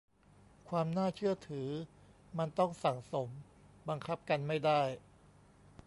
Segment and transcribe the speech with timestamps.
[0.69, 1.69] ความน่าเชื่อถือ
[2.37, 3.29] มันต้องสั่งสม
[3.89, 4.81] บังคับกันไม่ได้